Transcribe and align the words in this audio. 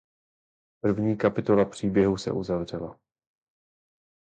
První 0.83 1.17
kapitola 1.17 1.65
příběhu 1.65 2.17
se 2.17 2.31
uzavřela. 2.31 2.99